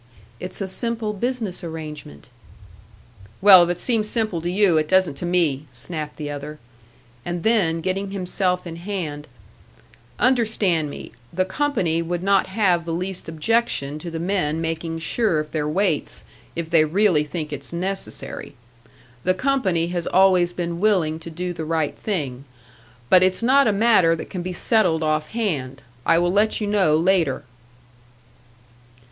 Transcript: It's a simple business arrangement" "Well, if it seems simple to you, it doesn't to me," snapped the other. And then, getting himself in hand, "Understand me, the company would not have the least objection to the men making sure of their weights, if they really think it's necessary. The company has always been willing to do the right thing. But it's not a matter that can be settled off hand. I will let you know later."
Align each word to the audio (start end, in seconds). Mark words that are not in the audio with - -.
It's 0.39 0.61
a 0.61 0.67
simple 0.67 1.13
business 1.13 1.63
arrangement" 1.63 2.29
"Well, 3.39 3.61
if 3.61 3.69
it 3.69 3.79
seems 3.79 4.09
simple 4.09 4.41
to 4.41 4.49
you, 4.49 4.79
it 4.79 4.87
doesn't 4.87 5.13
to 5.17 5.27
me," 5.27 5.67
snapped 5.71 6.17
the 6.17 6.27
other. 6.31 6.57
And 7.23 7.43
then, 7.43 7.81
getting 7.81 8.09
himself 8.09 8.65
in 8.65 8.77
hand, 8.77 9.27
"Understand 10.17 10.89
me, 10.89 11.11
the 11.31 11.45
company 11.45 12.01
would 12.01 12.23
not 12.23 12.47
have 12.47 12.83
the 12.83 12.95
least 12.95 13.29
objection 13.29 13.99
to 13.99 14.09
the 14.09 14.17
men 14.17 14.59
making 14.59 14.97
sure 14.97 15.39
of 15.39 15.51
their 15.51 15.67
weights, 15.69 16.23
if 16.55 16.71
they 16.71 16.83
really 16.83 17.23
think 17.23 17.53
it's 17.53 17.71
necessary. 17.71 18.55
The 19.23 19.35
company 19.35 19.89
has 19.89 20.07
always 20.07 20.51
been 20.51 20.79
willing 20.79 21.19
to 21.19 21.29
do 21.29 21.53
the 21.53 21.63
right 21.63 21.95
thing. 21.95 22.45
But 23.11 23.21
it's 23.21 23.43
not 23.43 23.67
a 23.67 23.71
matter 23.71 24.15
that 24.15 24.31
can 24.31 24.41
be 24.41 24.51
settled 24.51 25.03
off 25.03 25.27
hand. 25.27 25.83
I 26.07 26.17
will 26.17 26.33
let 26.33 26.59
you 26.59 26.65
know 26.65 26.97
later." 26.97 27.43